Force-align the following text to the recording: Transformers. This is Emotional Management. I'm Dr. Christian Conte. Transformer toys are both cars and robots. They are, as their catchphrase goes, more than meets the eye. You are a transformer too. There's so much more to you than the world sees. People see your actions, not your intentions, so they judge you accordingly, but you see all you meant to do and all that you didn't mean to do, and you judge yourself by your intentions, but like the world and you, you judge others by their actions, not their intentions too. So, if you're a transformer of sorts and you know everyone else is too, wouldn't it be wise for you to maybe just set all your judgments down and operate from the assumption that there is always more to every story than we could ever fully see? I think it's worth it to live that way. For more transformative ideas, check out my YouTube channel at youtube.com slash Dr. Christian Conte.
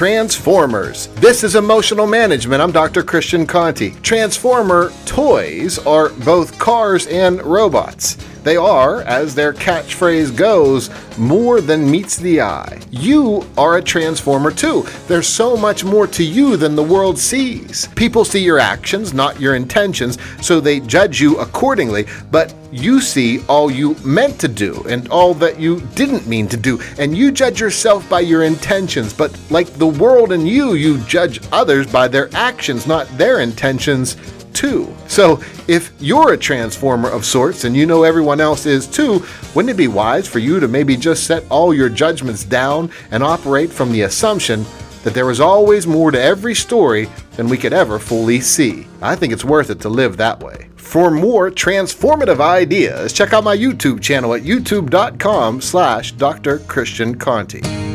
Transformers. 0.00 1.08
This 1.16 1.44
is 1.44 1.56
Emotional 1.56 2.06
Management. 2.06 2.62
I'm 2.62 2.72
Dr. 2.72 3.02
Christian 3.02 3.46
Conte. 3.46 3.90
Transformer 4.00 4.92
toys 5.04 5.78
are 5.78 6.08
both 6.08 6.58
cars 6.58 7.06
and 7.08 7.42
robots. 7.42 8.16
They 8.42 8.56
are, 8.56 9.02
as 9.02 9.34
their 9.34 9.52
catchphrase 9.52 10.34
goes, 10.34 10.88
more 11.18 11.60
than 11.60 11.90
meets 11.90 12.16
the 12.16 12.40
eye. 12.40 12.80
You 12.90 13.46
are 13.58 13.76
a 13.76 13.82
transformer 13.82 14.50
too. 14.50 14.86
There's 15.06 15.28
so 15.28 15.54
much 15.54 15.84
more 15.84 16.06
to 16.06 16.24
you 16.24 16.56
than 16.56 16.76
the 16.76 16.82
world 16.82 17.18
sees. 17.18 17.86
People 17.88 18.24
see 18.24 18.42
your 18.42 18.58
actions, 18.58 19.12
not 19.12 19.38
your 19.38 19.54
intentions, 19.54 20.16
so 20.40 20.60
they 20.60 20.80
judge 20.80 21.20
you 21.20 21.38
accordingly, 21.40 22.06
but 22.30 22.54
you 22.72 23.00
see 23.00 23.44
all 23.46 23.70
you 23.70 23.94
meant 24.04 24.38
to 24.40 24.48
do 24.48 24.84
and 24.88 25.08
all 25.08 25.34
that 25.34 25.58
you 25.58 25.80
didn't 25.94 26.26
mean 26.26 26.48
to 26.48 26.56
do, 26.56 26.80
and 26.98 27.16
you 27.16 27.30
judge 27.30 27.60
yourself 27.60 28.08
by 28.08 28.20
your 28.20 28.44
intentions, 28.44 29.12
but 29.12 29.38
like 29.50 29.66
the 29.74 29.86
world 29.86 30.32
and 30.32 30.48
you, 30.48 30.74
you 30.74 30.98
judge 31.04 31.40
others 31.52 31.90
by 31.90 32.08
their 32.08 32.28
actions, 32.34 32.86
not 32.86 33.06
their 33.18 33.40
intentions 33.40 34.16
too. 34.52 34.92
So, 35.06 35.40
if 35.68 35.92
you're 36.00 36.32
a 36.32 36.38
transformer 36.38 37.08
of 37.08 37.24
sorts 37.24 37.64
and 37.64 37.76
you 37.76 37.86
know 37.86 38.02
everyone 38.02 38.40
else 38.40 38.66
is 38.66 38.86
too, 38.86 39.24
wouldn't 39.54 39.70
it 39.70 39.76
be 39.76 39.88
wise 39.88 40.26
for 40.26 40.38
you 40.38 40.60
to 40.60 40.68
maybe 40.68 40.96
just 40.96 41.24
set 41.24 41.44
all 41.50 41.72
your 41.72 41.88
judgments 41.88 42.44
down 42.44 42.90
and 43.10 43.22
operate 43.22 43.70
from 43.70 43.92
the 43.92 44.02
assumption 44.02 44.64
that 45.02 45.14
there 45.14 45.30
is 45.30 45.40
always 45.40 45.86
more 45.86 46.10
to 46.10 46.20
every 46.20 46.54
story 46.54 47.08
than 47.36 47.48
we 47.48 47.58
could 47.58 47.72
ever 47.72 47.98
fully 47.98 48.40
see? 48.40 48.86
I 49.00 49.16
think 49.16 49.32
it's 49.32 49.44
worth 49.44 49.70
it 49.70 49.80
to 49.80 49.88
live 49.88 50.16
that 50.16 50.40
way. 50.40 50.68
For 50.76 51.10
more 51.10 51.50
transformative 51.50 52.40
ideas, 52.40 53.12
check 53.12 53.32
out 53.32 53.44
my 53.44 53.56
YouTube 53.56 54.00
channel 54.00 54.34
at 54.34 54.42
youtube.com 54.42 55.60
slash 55.60 56.12
Dr. 56.12 56.58
Christian 56.60 57.18
Conte. 57.18 57.89